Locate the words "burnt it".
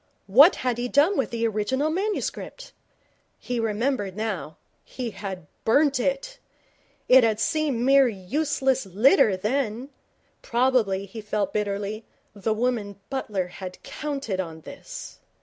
5.63-6.39